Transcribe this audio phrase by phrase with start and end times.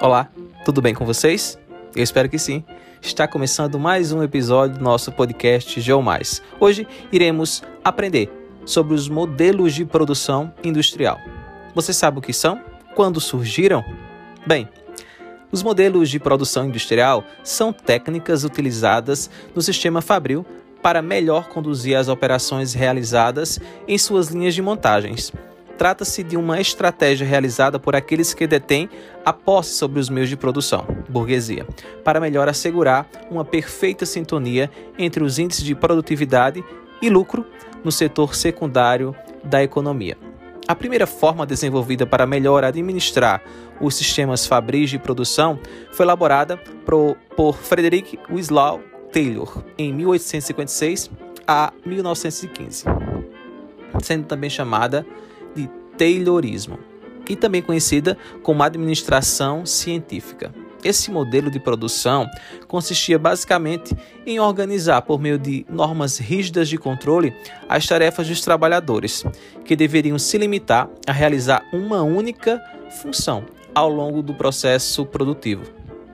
[0.00, 0.28] Olá,
[0.64, 1.58] tudo bem com vocês?
[1.96, 2.62] Eu espero que sim.
[3.02, 6.40] Está começando mais um episódio do nosso podcast GeoMais.
[6.60, 8.30] Hoje iremos aprender
[8.64, 11.18] sobre os modelos de produção industrial.
[11.74, 12.62] Você sabe o que são?
[12.94, 13.84] Quando surgiram?
[14.46, 14.68] Bem,
[15.50, 20.46] os modelos de produção industrial são técnicas utilizadas no sistema Fabril
[20.80, 23.58] para melhor conduzir as operações realizadas
[23.88, 25.32] em suas linhas de montagens
[25.78, 28.90] trata-se de uma estratégia realizada por aqueles que detêm
[29.24, 31.64] a posse sobre os meios de produção, burguesia,
[32.02, 34.68] para melhor assegurar uma perfeita sintonia
[34.98, 36.64] entre os índices de produtividade
[37.00, 37.46] e lucro
[37.84, 40.18] no setor secundário da economia.
[40.66, 43.40] A primeira forma desenvolvida para melhor administrar
[43.80, 45.58] os sistemas fabris de produção
[45.92, 48.82] foi elaborada por, Frederick Winslow
[49.12, 51.10] Taylor em 1856
[51.46, 52.84] a 1915,
[54.02, 55.06] sendo também chamada
[55.98, 56.78] Taylorismo,
[57.28, 60.54] e também conhecida como administração científica.
[60.84, 62.30] Esse modelo de produção
[62.68, 67.34] consistia basicamente em organizar, por meio de normas rígidas de controle,
[67.68, 69.24] as tarefas dos trabalhadores,
[69.64, 72.62] que deveriam se limitar a realizar uma única
[73.02, 75.64] função ao longo do processo produtivo.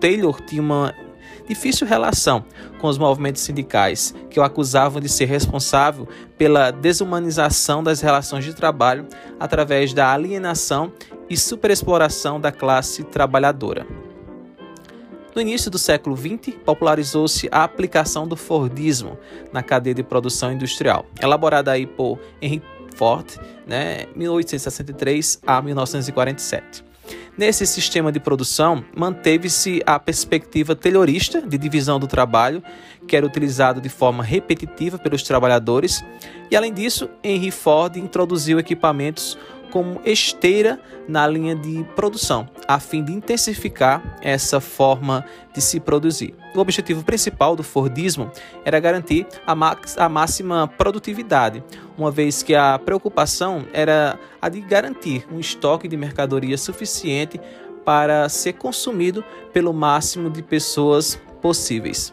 [0.00, 0.92] Taylor tinha uma
[1.46, 2.44] difícil relação
[2.78, 8.54] com os movimentos sindicais, que o acusavam de ser responsável pela desumanização das relações de
[8.54, 9.06] trabalho
[9.38, 10.92] através da alienação
[11.28, 13.86] e superexploração da classe trabalhadora.
[15.34, 19.18] No início do século XX, popularizou-se a aplicação do Fordismo
[19.52, 22.62] na cadeia de produção industrial, elaborada aí por Henry
[22.96, 26.87] Ford, né, 1863 a 1947.
[27.38, 32.60] Nesse sistema de produção, manteve-se a perspectiva taylorista de divisão do trabalho,
[33.06, 36.04] que era utilizado de forma repetitiva pelos trabalhadores,
[36.50, 39.38] e além disso, Henry Ford introduziu equipamentos
[39.70, 45.24] como esteira na linha de produção, a fim de intensificar essa forma
[45.54, 46.34] de se produzir.
[46.54, 48.30] O objetivo principal do Fordismo
[48.64, 49.54] era garantir a,
[49.96, 51.62] a máxima produtividade,
[51.96, 57.40] uma vez que a preocupação era a de garantir um estoque de mercadoria suficiente
[57.84, 62.12] para ser consumido pelo máximo de pessoas possíveis.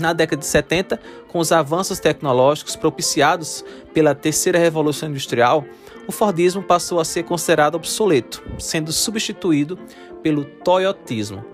[0.00, 5.64] Na década de 70, com os avanços tecnológicos propiciados pela terceira revolução industrial,
[6.06, 9.78] o Fordismo passou a ser considerado obsoleto, sendo substituído
[10.22, 11.44] pelo Toyotismo,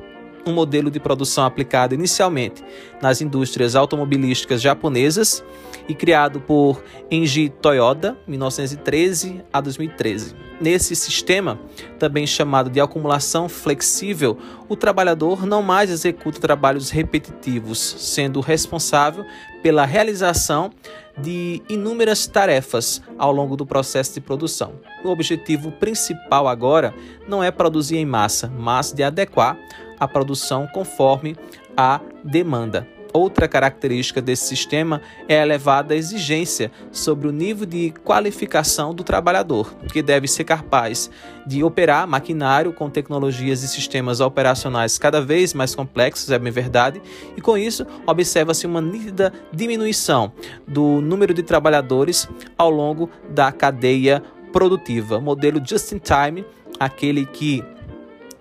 [0.46, 2.62] um modelo de produção aplicado inicialmente
[3.00, 5.44] nas indústrias automobilísticas japonesas
[5.88, 10.34] e criado por Enji Toyoda, 1913 a 2013.
[10.60, 11.58] Nesse sistema,
[11.98, 14.38] também chamado de acumulação flexível,
[14.68, 19.24] o trabalhador não mais executa trabalhos repetitivos, sendo responsável
[19.62, 20.70] pela realização
[21.18, 24.74] de inúmeras tarefas ao longo do processo de produção.
[25.04, 26.94] O objetivo principal agora
[27.28, 29.56] não é produzir em massa, mas de adequar
[29.98, 31.36] a produção conforme
[31.76, 32.86] a demanda.
[33.16, 39.72] Outra característica desse sistema é a elevada exigência sobre o nível de qualificação do trabalhador,
[39.92, 41.08] que deve ser capaz
[41.46, 47.00] de operar maquinário com tecnologias e sistemas operacionais cada vez mais complexos, é bem verdade,
[47.36, 50.32] e com isso observa-se uma nítida diminuição
[50.66, 52.28] do número de trabalhadores
[52.58, 55.20] ao longo da cadeia produtiva.
[55.20, 56.44] Modelo just in time,
[56.80, 57.62] aquele que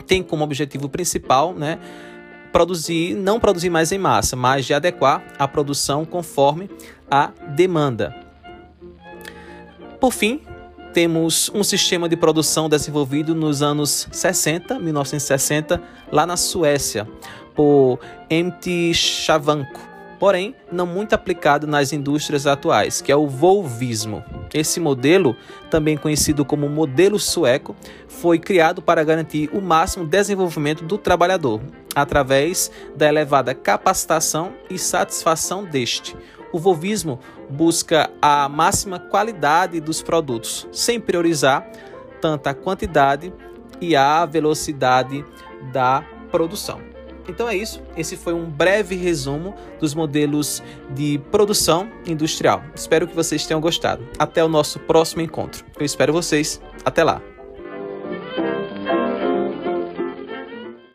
[0.05, 1.79] tem como objetivo principal, né,
[2.51, 6.69] produzir, não produzir mais em massa, mas de adequar a produção conforme
[7.09, 8.15] a demanda.
[9.99, 10.41] Por fim,
[10.93, 15.81] temos um sistema de produção desenvolvido nos anos 60, 1960,
[16.11, 17.07] lá na Suécia,
[17.55, 17.99] por
[18.29, 18.93] M.T.
[18.93, 19.92] Chavanko
[20.23, 24.23] porém não muito aplicado nas indústrias atuais, que é o volvismo.
[24.53, 25.35] Esse modelo,
[25.69, 27.75] também conhecido como modelo sueco,
[28.07, 31.59] foi criado para garantir o máximo desenvolvimento do trabalhador,
[31.93, 36.15] através da elevada capacitação e satisfação deste.
[36.53, 37.19] O volvismo
[37.49, 41.69] busca a máxima qualidade dos produtos, sem priorizar
[42.21, 43.33] tanto a quantidade
[43.81, 45.25] e a velocidade
[45.73, 46.92] da produção.
[47.27, 47.81] Então é isso.
[47.95, 50.61] Esse foi um breve resumo dos modelos
[50.93, 52.63] de produção industrial.
[52.75, 54.05] Espero que vocês tenham gostado.
[54.19, 55.65] Até o nosso próximo encontro.
[55.79, 56.61] Eu espero vocês.
[56.85, 57.21] Até lá.